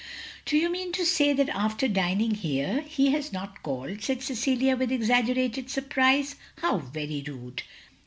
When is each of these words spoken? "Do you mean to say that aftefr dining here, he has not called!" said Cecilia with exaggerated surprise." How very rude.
"Do 0.45 0.57
you 0.57 0.67
mean 0.71 0.91
to 0.93 1.05
say 1.05 1.31
that 1.31 1.45
aftefr 1.49 1.93
dining 1.93 2.31
here, 2.33 2.81
he 2.87 3.11
has 3.11 3.31
not 3.31 3.61
called!" 3.61 4.01
said 4.03 4.23
Cecilia 4.23 4.75
with 4.75 4.91
exaggerated 4.91 5.69
surprise." 5.69 6.37
How 6.63 6.79
very 6.79 7.23
rude. 7.27 7.61